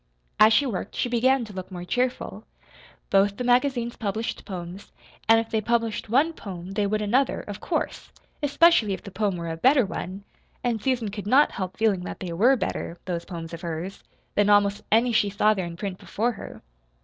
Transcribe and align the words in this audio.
As 0.39 0.51
she 0.51 0.65
worked 0.65 0.95
she 0.95 1.09
began 1.09 1.45
to 1.45 1.53
look 1.53 1.69
more 1.71 1.83
cheerful. 1.85 2.43
Both 3.11 3.37
the 3.37 3.43
magazines 3.43 3.97
published 3.97 4.45
poems, 4.45 4.91
and 5.29 5.39
if 5.39 5.51
they 5.51 5.61
published 5.61 6.09
one 6.09 6.33
poem 6.33 6.71
they 6.71 6.87
would 6.87 7.03
another, 7.03 7.41
of 7.41 7.59
course, 7.59 8.09
especially 8.41 8.93
if 8.93 9.03
the 9.03 9.11
poem 9.11 9.35
were 9.37 9.51
a 9.51 9.57
better 9.57 9.85
one 9.85 10.23
and 10.63 10.81
Susan 10.81 11.09
could 11.09 11.27
not 11.27 11.51
help 11.51 11.77
feeling 11.77 11.99
that 12.05 12.19
they 12.19 12.33
were 12.33 12.55
better 12.55 12.97
(those 13.05 13.25
poems 13.25 13.53
of 13.53 13.61
hers) 13.61 14.03
than 14.33 14.49
almost 14.49 14.81
any 14.91 15.11
she 15.11 15.29
saw 15.29 15.53
there 15.53 15.67
in 15.67 15.77
print 15.77 15.99
before 15.99 16.31
her. 16.31 16.63